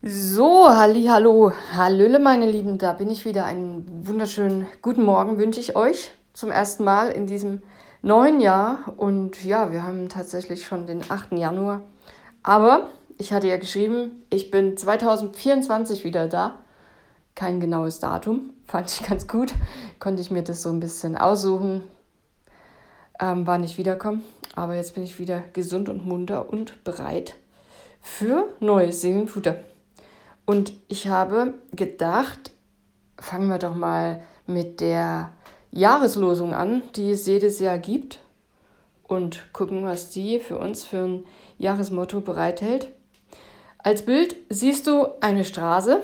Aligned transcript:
So, 0.00 0.68
halli, 0.68 1.06
hallo, 1.06 1.50
hallöle, 1.72 2.20
meine 2.20 2.48
Lieben, 2.48 2.78
da 2.78 2.92
bin 2.92 3.10
ich 3.10 3.24
wieder. 3.24 3.44
Einen 3.46 4.06
wunderschönen 4.06 4.68
guten 4.80 5.02
Morgen 5.02 5.38
wünsche 5.38 5.58
ich 5.58 5.74
euch 5.74 6.12
zum 6.34 6.52
ersten 6.52 6.84
Mal 6.84 7.10
in 7.10 7.26
diesem 7.26 7.62
neuen 8.00 8.40
Jahr. 8.40 8.94
Und 8.96 9.44
ja, 9.44 9.72
wir 9.72 9.82
haben 9.82 10.08
tatsächlich 10.08 10.64
schon 10.64 10.86
den 10.86 11.02
8. 11.08 11.32
Januar. 11.32 11.82
Aber 12.44 12.90
ich 13.18 13.32
hatte 13.32 13.48
ja 13.48 13.56
geschrieben, 13.56 14.22
ich 14.30 14.52
bin 14.52 14.76
2024 14.76 16.04
wieder 16.04 16.28
da. 16.28 16.60
Kein 17.34 17.58
genaues 17.58 17.98
Datum, 17.98 18.50
fand 18.68 18.92
ich 18.92 19.04
ganz 19.04 19.26
gut. 19.26 19.52
Konnte 19.98 20.22
ich 20.22 20.30
mir 20.30 20.44
das 20.44 20.62
so 20.62 20.68
ein 20.68 20.78
bisschen 20.78 21.16
aussuchen. 21.16 21.82
Ähm, 23.18 23.48
war 23.48 23.58
nicht 23.58 23.78
wiederkommen, 23.78 24.22
aber 24.54 24.76
jetzt 24.76 24.94
bin 24.94 25.02
ich 25.02 25.18
wieder 25.18 25.42
gesund 25.54 25.88
und 25.88 26.06
munter 26.06 26.48
und 26.48 26.84
bereit 26.84 27.34
für 28.00 28.54
neues 28.60 29.00
Seelenfutter. 29.00 29.56
Und 30.48 30.72
ich 30.88 31.08
habe 31.08 31.52
gedacht, 31.74 32.52
fangen 33.20 33.50
wir 33.50 33.58
doch 33.58 33.74
mal 33.74 34.22
mit 34.46 34.80
der 34.80 35.34
Jahreslosung 35.72 36.54
an, 36.54 36.82
die 36.96 37.10
es 37.10 37.26
jedes 37.26 37.60
Jahr 37.60 37.76
gibt 37.76 38.20
und 39.02 39.52
gucken, 39.52 39.84
was 39.84 40.08
die 40.08 40.40
für 40.40 40.56
uns 40.56 40.84
für 40.84 41.04
ein 41.04 41.24
Jahresmotto 41.58 42.22
bereithält. 42.22 42.88
Als 43.76 44.06
Bild 44.06 44.36
siehst 44.48 44.86
du 44.86 45.08
eine 45.20 45.44
Straße, 45.44 46.02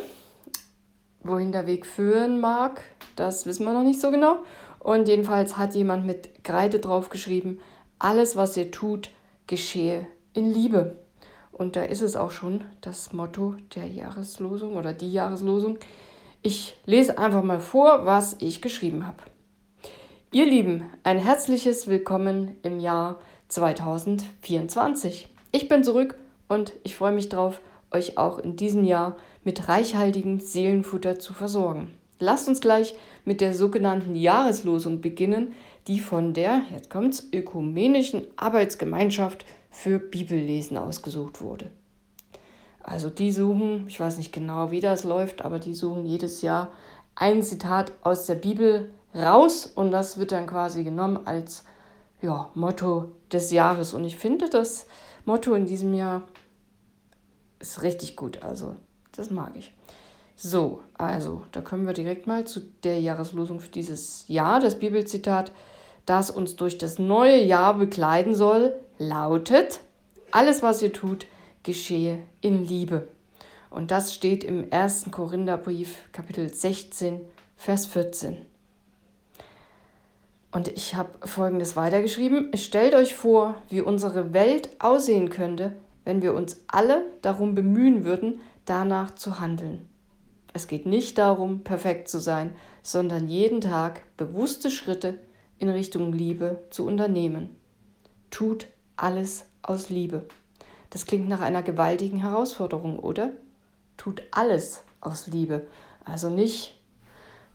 wohin 1.22 1.50
der 1.50 1.66
Weg 1.66 1.86
führen 1.86 2.38
mag, 2.38 2.82
das 3.16 3.46
wissen 3.46 3.64
wir 3.64 3.72
noch 3.72 3.82
nicht 3.82 4.02
so 4.02 4.10
genau. 4.10 4.40
Und 4.78 5.08
jedenfalls 5.08 5.56
hat 5.56 5.74
jemand 5.74 6.04
mit 6.04 6.44
Kreide 6.44 6.80
drauf 6.80 7.08
geschrieben, 7.08 7.60
alles, 7.98 8.36
was 8.36 8.58
ihr 8.58 8.70
tut, 8.70 9.08
geschehe 9.46 10.06
in 10.34 10.52
Liebe. 10.52 11.02
Und 11.54 11.76
da 11.76 11.84
ist 11.84 12.02
es 12.02 12.16
auch 12.16 12.32
schon 12.32 12.64
das 12.80 13.12
Motto 13.12 13.54
der 13.76 13.86
Jahreslosung 13.86 14.76
oder 14.76 14.92
die 14.92 15.12
Jahreslosung. 15.12 15.78
Ich 16.42 16.76
lese 16.84 17.16
einfach 17.16 17.44
mal 17.44 17.60
vor, 17.60 18.04
was 18.04 18.36
ich 18.40 18.60
geschrieben 18.60 19.06
habe. 19.06 19.18
Ihr 20.32 20.46
Lieben, 20.46 20.90
ein 21.04 21.18
herzliches 21.18 21.86
Willkommen 21.86 22.56
im 22.64 22.80
Jahr 22.80 23.20
2024. 23.48 25.28
Ich 25.52 25.68
bin 25.68 25.84
zurück 25.84 26.16
und 26.48 26.72
ich 26.82 26.96
freue 26.96 27.12
mich 27.12 27.28
darauf, 27.28 27.60
euch 27.92 28.18
auch 28.18 28.40
in 28.40 28.56
diesem 28.56 28.82
Jahr 28.82 29.16
mit 29.44 29.68
reichhaltigem 29.68 30.40
Seelenfutter 30.40 31.20
zu 31.20 31.34
versorgen. 31.34 31.94
Lasst 32.18 32.48
uns 32.48 32.60
gleich 32.60 32.96
mit 33.24 33.40
der 33.40 33.54
sogenannten 33.54 34.16
Jahreslosung 34.16 35.00
beginnen, 35.00 35.54
die 35.86 36.00
von 36.00 36.34
der, 36.34 36.62
jetzt 36.72 36.90
kommt's, 36.90 37.28
Ökumenischen 37.32 38.26
Arbeitsgemeinschaft 38.34 39.44
für 39.74 39.98
Bibellesen 39.98 40.78
ausgesucht 40.78 41.40
wurde. 41.40 41.70
Also 42.82 43.10
die 43.10 43.32
suchen, 43.32 43.86
ich 43.88 43.98
weiß 43.98 44.18
nicht 44.18 44.32
genau, 44.32 44.70
wie 44.70 44.80
das 44.80 45.04
läuft, 45.04 45.42
aber 45.42 45.58
die 45.58 45.74
suchen 45.74 46.06
jedes 46.06 46.42
Jahr 46.42 46.70
ein 47.16 47.42
Zitat 47.42 47.92
aus 48.02 48.26
der 48.26 48.36
Bibel 48.36 48.92
raus 49.14 49.66
und 49.66 49.90
das 49.90 50.18
wird 50.18 50.32
dann 50.32 50.46
quasi 50.46 50.84
genommen 50.84 51.26
als 51.26 51.64
ja, 52.22 52.50
Motto 52.54 53.12
des 53.32 53.50
Jahres. 53.50 53.94
Und 53.94 54.04
ich 54.04 54.16
finde 54.16 54.48
das 54.48 54.86
Motto 55.24 55.54
in 55.54 55.66
diesem 55.66 55.92
Jahr 55.92 56.22
ist 57.58 57.82
richtig 57.82 58.16
gut. 58.16 58.42
Also 58.42 58.76
das 59.12 59.30
mag 59.30 59.56
ich. 59.56 59.72
So, 60.36 60.82
also 60.94 61.42
da 61.52 61.60
kommen 61.62 61.86
wir 61.86 61.94
direkt 61.94 62.26
mal 62.26 62.44
zu 62.46 62.60
der 62.82 63.00
Jahreslosung 63.00 63.60
für 63.60 63.70
dieses 63.70 64.24
Jahr. 64.28 64.60
Das 64.60 64.78
Bibelzitat, 64.78 65.52
das 66.06 66.30
uns 66.30 66.56
durch 66.56 66.78
das 66.78 66.98
neue 66.98 67.42
Jahr 67.42 67.74
begleiten 67.74 68.34
soll, 68.34 68.74
lautet, 68.98 69.80
alles, 70.30 70.62
was 70.62 70.82
ihr 70.82 70.92
tut, 70.92 71.26
geschehe 71.62 72.22
in 72.40 72.64
Liebe. 72.66 73.08
Und 73.70 73.90
das 73.90 74.14
steht 74.14 74.44
im 74.44 74.68
1. 74.70 75.06
Korintherbrief, 75.10 75.96
Kapitel 76.12 76.52
16, 76.52 77.20
Vers 77.56 77.86
14. 77.86 78.44
Und 80.52 80.68
ich 80.68 80.94
habe 80.94 81.26
Folgendes 81.26 81.74
weitergeschrieben. 81.74 82.56
Stellt 82.56 82.94
euch 82.94 83.14
vor, 83.14 83.56
wie 83.70 83.80
unsere 83.80 84.32
Welt 84.32 84.70
aussehen 84.78 85.28
könnte, 85.28 85.74
wenn 86.04 86.22
wir 86.22 86.34
uns 86.34 86.60
alle 86.68 87.04
darum 87.22 87.56
bemühen 87.56 88.04
würden, 88.04 88.40
danach 88.64 89.16
zu 89.16 89.40
handeln. 89.40 89.88
Es 90.52 90.68
geht 90.68 90.86
nicht 90.86 91.18
darum, 91.18 91.64
perfekt 91.64 92.08
zu 92.08 92.20
sein, 92.20 92.54
sondern 92.84 93.28
jeden 93.28 93.60
Tag 93.60 94.02
bewusste 94.16 94.70
Schritte 94.70 95.18
in 95.58 95.68
Richtung 95.68 96.12
Liebe 96.12 96.62
zu 96.70 96.86
unternehmen. 96.86 97.56
Tut 98.30 98.68
alles 98.96 99.44
aus 99.62 99.90
Liebe. 99.90 100.26
Das 100.90 101.06
klingt 101.06 101.28
nach 101.28 101.40
einer 101.40 101.62
gewaltigen 101.62 102.18
Herausforderung, 102.18 102.98
oder? 102.98 103.32
Tut 103.96 104.22
alles 104.30 104.82
aus 105.00 105.26
Liebe. 105.26 105.66
Also 106.04 106.30
nicht, 106.30 106.78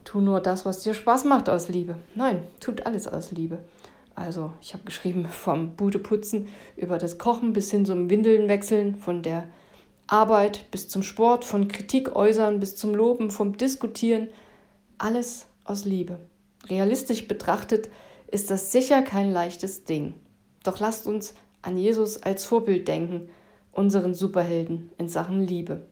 tu 0.04 0.20
nur 0.20 0.42
das, 0.42 0.66
was 0.66 0.82
dir 0.82 0.94
Spaß 0.94 1.26
macht 1.26 1.50
aus 1.50 1.70
Liebe. 1.70 1.96
Nein, 2.16 2.48
tut 2.60 2.86
alles 2.86 3.08
aus 3.08 3.32
Liebe. 3.32 3.60
Also 4.16 4.52
ich 4.62 4.74
habe 4.74 4.84
geschrieben 4.84 5.26
vom 5.30 5.76
Budeputzen 5.76 6.50
über 6.76 6.98
das 6.98 7.18
Kochen 7.18 7.54
bis 7.54 7.72
hin 7.72 7.86
zum 7.86 8.10
Windeln 8.10 8.48
wechseln, 8.48 8.96
von 8.96 9.24
der 9.24 9.48
Arbeit 10.08 10.70
bis 10.72 10.90
zum 10.90 11.04
Sport, 11.04 11.46
von 11.46 11.68
Kritik 11.68 12.16
äußern 12.16 12.60
bis 12.60 12.76
zum 12.76 12.96
Loben, 12.96 13.32
vom 13.32 13.58
Diskutieren. 13.58 14.30
Alles 14.98 15.46
aus 15.64 15.86
Liebe. 15.86 16.20
Realistisch 16.68 17.28
betrachtet 17.28 17.90
ist 18.28 18.52
das 18.52 18.72
sicher 18.72 19.02
kein 19.02 19.32
leichtes 19.32 19.86
Ding. 19.86 20.16
Doch 20.64 20.80
lasst 20.80 21.08
uns 21.08 21.34
an 21.62 21.78
Jesus 21.78 22.22
als 22.22 22.46
Vorbild 22.46 22.88
denken, 22.88 23.30
unseren 23.72 24.14
Superhelden 24.14 24.92
in 24.98 25.10
Sachen 25.10 25.42
Liebe. 25.42 25.88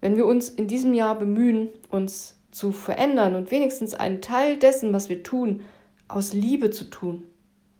Wenn 0.00 0.16
wir 0.16 0.26
uns 0.26 0.48
in 0.48 0.66
diesem 0.66 0.94
Jahr 0.94 1.18
bemühen, 1.18 1.68
uns 1.90 2.36
zu 2.50 2.72
verändern 2.72 3.34
und 3.34 3.50
wenigstens 3.50 3.94
einen 3.94 4.20
Teil 4.20 4.58
dessen, 4.58 4.92
was 4.92 5.08
wir 5.08 5.22
tun, 5.22 5.62
aus 6.08 6.32
Liebe 6.32 6.70
zu 6.70 6.84
tun, 6.84 7.24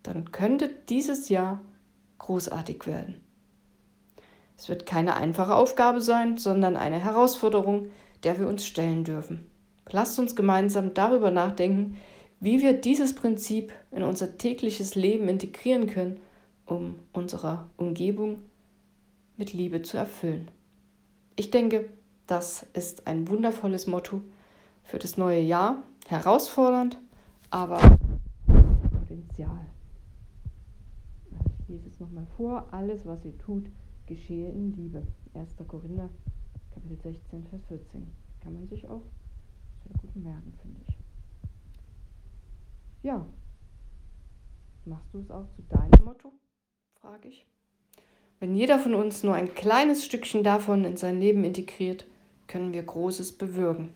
dann 0.03 0.31
könnte 0.33 0.71
dieses 0.89 1.29
Jahr 1.29 1.61
großartig 2.19 2.87
werden. 2.87 3.21
Es 4.57 4.69
wird 4.69 4.87
keine 4.87 5.17
einfache 5.17 5.55
Aufgabe 5.55 6.01
sein, 6.01 6.37
sondern 6.37 6.77
eine 6.77 6.99
Herausforderung, 6.99 7.89
der 8.23 8.39
wir 8.39 8.47
uns 8.47 8.67
stellen 8.67 9.05
dürfen. 9.05 9.51
Lasst 9.91 10.19
uns 10.19 10.37
gemeinsam 10.37 10.95
darüber 10.95 11.31
nachdenken, 11.31 11.97
wie 12.41 12.63
wir 12.63 12.73
dieses 12.73 13.15
Prinzip 13.15 13.73
in 13.91 14.03
unser 14.03 14.39
tägliches 14.39 14.95
Leben 14.95 15.29
integrieren 15.29 15.87
können, 15.87 16.21
um 16.65 16.99
unsere 17.13 17.69
Umgebung 17.77 18.43
mit 19.37 19.53
Liebe 19.53 19.83
zu 19.83 19.99
erfüllen. 19.99 20.51
Ich 21.37 21.51
denke, 21.51 21.91
das 22.27 22.67
ist 22.73 23.07
ein 23.07 23.29
wundervolles 23.29 23.87
Motto 23.87 24.23
für 24.85 24.99
das 24.99 25.17
neue 25.17 25.41
Jahr. 25.41 25.83
Herausfordernd, 26.09 26.99
aber 27.51 27.79
Potenzial. 28.91 29.67
Ich 31.61 31.69
lese 31.69 31.89
es 31.89 32.01
nochmal 32.01 32.27
vor. 32.37 32.67
Alles, 32.73 33.05
was 33.05 33.25
ihr 33.25 33.37
tut, 33.39 33.67
geschehe 34.07 34.51
in 34.51 34.73
Liebe. 34.75 35.03
1. 35.35 35.57
Korinther, 35.69 36.09
Kapitel 36.75 36.99
16, 37.03 37.47
Vers 37.49 37.63
14. 37.69 38.07
Kann 38.41 38.55
man 38.55 38.67
sich 38.69 38.89
auch 38.89 39.03
sehr 39.85 39.97
gut 40.01 40.17
merken, 40.17 40.53
finde 40.63 40.81
ich. 40.89 41.00
Ja. 43.03 43.25
Machst 44.85 45.13
du 45.13 45.21
es 45.21 45.31
auch 45.31 45.47
zu 45.57 45.63
deinem 45.63 46.05
Motto? 46.05 46.33
frage 47.01 47.29
ich. 47.29 47.47
Wenn 48.39 48.55
jeder 48.55 48.79
von 48.79 48.95
uns 48.95 49.23
nur 49.23 49.35
ein 49.35 49.55
kleines 49.55 50.05
Stückchen 50.05 50.43
davon 50.43 50.85
in 50.85 50.97
sein 50.97 51.21
Leben 51.21 51.45
integriert, 51.45 52.07
können 52.47 52.73
wir 52.73 52.83
Großes 52.83 53.33
bewirken. 53.33 53.95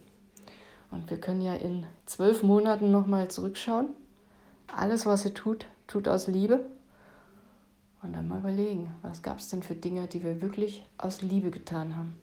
Und 0.91 1.11
wir 1.11 1.19
können 1.19 1.41
ja 1.41 1.55
in 1.55 1.87
zwölf 2.07 2.43
Monaten 2.43 2.91
nochmal 2.91 3.29
zurückschauen. 3.29 3.89
Alles, 4.75 5.07
was 5.07 5.25
ihr 5.25 5.35
tut, 5.35 5.67
tut 5.87 6.09
aus 6.09 6.29
Liebe. 6.29 6.65
Und 8.03 8.13
dann 8.13 8.29
mal 8.29 8.39
überlegen, 8.39 8.95
was 9.03 9.23
gab 9.23 9.39
es 9.39 9.49
denn 9.49 9.63
für 9.63 9.75
Dinge, 9.75 10.07
die 10.07 10.23
wir 10.23 10.41
wirklich 10.43 10.85
aus 10.99 11.23
Liebe 11.23 11.51
getan 11.51 11.97
haben. 11.97 12.15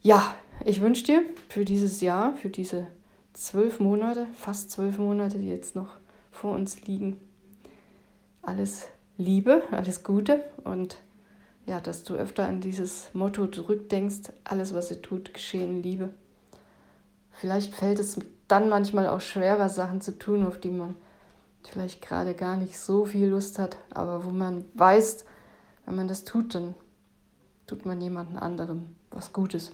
Ja, 0.00 0.34
ich 0.64 0.80
wünsche 0.80 1.04
dir 1.04 1.22
für 1.48 1.64
dieses 1.64 2.00
Jahr, 2.00 2.34
für 2.34 2.48
diese 2.48 2.88
zwölf 3.32 3.80
Monate, 3.80 4.26
fast 4.34 4.70
zwölf 4.70 4.98
Monate, 4.98 5.38
die 5.38 5.48
jetzt 5.48 5.76
noch 5.76 5.96
vor 6.30 6.54
uns 6.54 6.82
liegen. 6.82 7.20
Alles 8.42 8.86
Liebe, 9.16 9.62
alles 9.70 10.02
Gute 10.02 10.44
und 10.64 10.96
ja, 11.66 11.80
dass 11.80 12.02
du 12.02 12.14
öfter 12.14 12.48
an 12.48 12.60
dieses 12.60 13.12
Motto 13.14 13.46
zurückdenkst, 13.46 14.32
alles, 14.44 14.74
was 14.74 14.90
ihr 14.90 15.00
tut, 15.00 15.32
geschehen 15.32 15.82
Liebe. 15.82 16.10
Vielleicht 17.30 17.74
fällt 17.74 17.98
es 17.98 18.18
dann 18.48 18.68
manchmal 18.68 19.08
auch 19.08 19.20
schwerer, 19.20 19.68
Sachen 19.68 20.00
zu 20.00 20.18
tun, 20.18 20.44
auf 20.46 20.58
die 20.58 20.70
man 20.70 20.96
vielleicht 21.62 22.02
gerade 22.02 22.34
gar 22.34 22.56
nicht 22.56 22.78
so 22.78 23.04
viel 23.04 23.28
Lust 23.28 23.58
hat, 23.58 23.76
aber 23.90 24.24
wo 24.24 24.30
man 24.30 24.64
weiß, 24.74 25.24
wenn 25.86 25.94
man 25.94 26.08
das 26.08 26.24
tut, 26.24 26.54
dann 26.54 26.74
tut 27.66 27.86
man 27.86 28.00
jemandem 28.00 28.38
anderen 28.38 28.96
was 29.10 29.32
Gutes. 29.32 29.72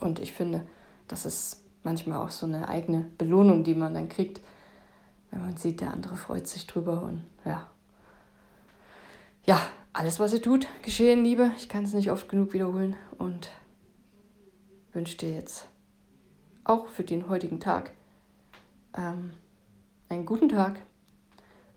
Und 0.00 0.18
ich 0.18 0.32
finde, 0.32 0.66
das 1.08 1.26
ist 1.26 1.60
manchmal 1.82 2.18
auch 2.18 2.30
so 2.30 2.46
eine 2.46 2.68
eigene 2.68 3.10
Belohnung, 3.18 3.64
die 3.64 3.74
man 3.74 3.94
dann 3.94 4.08
kriegt, 4.08 4.40
wenn 5.30 5.42
man 5.42 5.56
sieht, 5.56 5.80
der 5.80 5.92
andere 5.92 6.16
freut 6.16 6.46
sich 6.46 6.66
drüber 6.66 7.02
und 7.02 7.24
ja. 7.44 7.66
Ja, 9.46 9.60
alles, 9.92 10.20
was 10.20 10.32
ihr 10.32 10.42
tut, 10.42 10.66
geschehe 10.82 11.12
in 11.12 11.24
Liebe. 11.24 11.52
Ich 11.56 11.68
kann 11.68 11.84
es 11.84 11.92
nicht 11.92 12.10
oft 12.10 12.28
genug 12.28 12.52
wiederholen 12.52 12.96
und 13.18 13.50
wünsche 14.92 15.16
dir 15.16 15.34
jetzt 15.34 15.66
auch 16.64 16.86
für 16.88 17.04
den 17.04 17.28
heutigen 17.28 17.60
Tag 17.60 17.92
ähm, 18.96 19.32
einen 20.08 20.26
guten 20.26 20.48
Tag. 20.48 20.80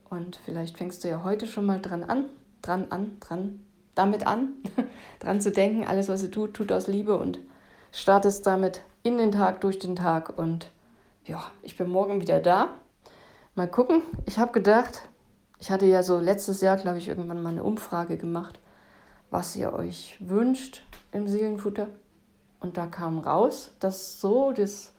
Und 0.10 0.40
vielleicht 0.46 0.78
fängst 0.78 1.04
du 1.04 1.08
ja 1.08 1.24
heute 1.24 1.48
schon 1.48 1.66
mal 1.66 1.82
dran 1.82 2.04
an, 2.04 2.30
dran 2.62 2.88
an, 2.92 3.18
dran, 3.20 3.66
damit 3.96 4.28
an, 4.28 4.54
dran 5.20 5.42
zu 5.42 5.52
denken, 5.52 5.86
alles, 5.86 6.10
was 6.10 6.24
ihr 6.24 6.32
tut, 6.32 6.54
tut 6.54 6.72
aus 6.72 6.88
Liebe 6.88 7.18
und 7.18 7.40
startest 7.92 8.46
damit 8.46 8.82
in 9.04 9.18
den 9.18 9.32
Tag, 9.32 9.62
durch 9.62 9.80
den 9.80 9.96
Tag. 9.96 10.38
Und 10.38 10.72
ja, 11.26 11.44
ich 11.62 11.78
bin 11.78 11.90
morgen 11.90 12.22
wieder 12.22 12.40
da. 12.40 12.70
Mal 13.56 13.70
gucken. 13.70 14.02
Ich 14.26 14.40
habe 14.40 14.52
gedacht, 14.52 15.04
ich 15.60 15.70
hatte 15.70 15.86
ja 15.86 16.02
so 16.02 16.20
letztes 16.20 16.62
Jahr, 16.62 16.78
glaube 16.78 16.98
ich, 16.98 17.08
irgendwann 17.08 17.44
mal 17.44 17.50
eine 17.50 17.64
Umfrage 17.64 18.18
gemacht, 18.18 18.60
was 19.30 19.56
ihr 19.56 19.74
euch 19.74 20.18
wünscht 20.20 20.84
im 21.12 21.28
Seelenfutter. 21.28 21.88
Und 22.60 22.78
da 22.78 22.88
kam 22.88 23.20
raus, 23.20 23.72
dass 23.80 24.20
so 24.20 24.52
das 24.54 24.94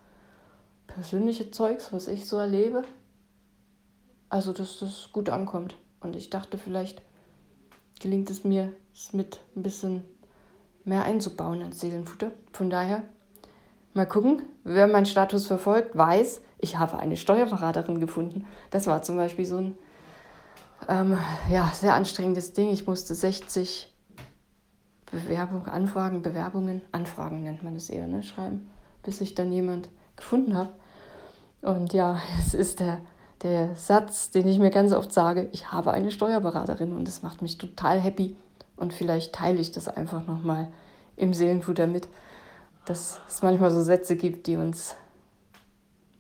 persönliche 0.87 1.51
Zeugs, 1.51 1.93
was 1.93 2.09
ich 2.09 2.27
so 2.27 2.37
erlebe, 2.37 2.83
also 4.29 4.53
dass 4.53 4.79
das 4.79 5.11
gut 5.13 5.31
ankommt. 5.31 5.77
Und 6.01 6.15
ich 6.15 6.31
dachte, 6.31 6.59
vielleicht 6.59 7.03
gelingt 8.01 8.31
es 8.31 8.45
mir, 8.45 8.73
es 8.95 9.13
mit 9.13 9.41
ein 9.57 9.63
bisschen 9.63 10.05
mehr 10.85 11.05
einzubauen 11.05 11.63
ins 11.63 11.81
Seelenfutter. 11.81 12.33
Von 12.53 12.69
daher, 12.69 13.03
mal 13.95 14.07
gucken, 14.07 14.43
wer 14.65 14.87
meinen 14.87 15.07
Status 15.07 15.47
verfolgt, 15.47 15.97
weiß, 15.97 16.43
ich 16.59 16.79
habe 16.79 16.99
eine 16.99 17.17
Steuerberaterin 17.17 18.01
gefunden. 18.01 18.47
Das 18.71 18.87
war 18.87 19.03
zum 19.03 19.17
Beispiel 19.17 19.47
so 19.47 19.59
ein 19.59 19.79
ähm, 20.89 21.19
ja, 21.51 21.71
sehr 21.75 21.95
anstrengendes 21.95 22.53
Ding. 22.53 22.71
Ich 22.71 22.87
musste 22.87 23.15
60 23.15 23.93
Bewerbungen, 25.11 25.69
Anfragen, 25.69 26.23
Bewerbungen, 26.23 26.83
Anfragen 26.91 27.43
nennt 27.45 27.63
man 27.63 27.77
es 27.77 27.89
eher, 27.89 28.09
ne, 28.09 28.23
schreiben, 28.23 28.69
bis 29.03 29.21
ich 29.21 29.35
dann 29.35 29.53
jemand 29.53 29.89
gefunden 30.17 30.57
habe. 30.57 30.71
Und 31.63 31.93
ja, 31.93 32.21
es 32.39 32.55
ist 32.55 32.81
der, 32.81 33.01
der 33.43 33.77
Satz, 33.77 34.31
den 34.31 34.49
ich 34.49 34.59
mir 34.59 34.71
ganz 34.71 34.93
oft 34.93 35.13
sage, 35.13 35.49
ich 35.53 35.71
habe 35.71 35.93
eine 35.93 36.11
Steuerberaterin 36.11 36.93
und 36.93 37.07
das 37.07 37.23
macht 37.23 37.43
mich 37.43 37.59
total 37.59 38.01
happy. 38.01 38.37
Und 38.77 38.93
vielleicht 38.93 39.33
teile 39.33 39.61
ich 39.61 39.71
das 39.71 39.87
einfach 39.87 40.27
nochmal 40.27 40.69
im 41.17 41.33
Seelenfutter 41.33 41.87
mit, 41.87 42.09
dass 42.87 43.21
es 43.29 43.43
manchmal 43.43 43.71
so 43.71 43.83
Sätze 43.83 44.17
gibt, 44.17 44.47
die 44.47 44.57
uns 44.57 44.97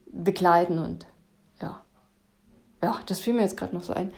begleiten 0.06 0.78
und 0.78 1.06
ja. 1.60 1.82
Ja, 2.82 3.00
das 3.06 3.20
fiel 3.20 3.34
mir 3.34 3.42
jetzt 3.42 3.56
gerade 3.56 3.74
noch 3.74 3.82
so 3.82 3.92
ein 3.92 4.12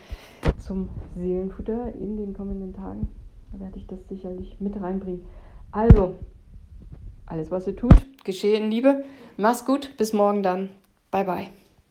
zum 0.58 0.88
Seelenfutter 1.16 1.92
in 1.94 2.16
den 2.16 2.34
kommenden 2.34 2.74
Tagen. 2.74 3.08
Da 3.52 3.60
werde 3.60 3.78
ich 3.78 3.86
das 3.86 3.98
sicherlich 4.08 4.56
mit 4.60 4.80
reinbringen. 4.80 5.24
Also, 5.70 6.16
alles, 7.26 7.50
was 7.50 7.66
ihr 7.66 7.76
tut, 7.76 7.94
geschehe 8.24 8.56
in 8.56 8.70
Liebe. 8.70 9.04
Mach's 9.36 9.64
gut, 9.64 9.96
bis 9.96 10.12
morgen 10.12 10.42
dann. 10.42 10.70
Bye, 11.10 11.24
bye. 11.24 11.65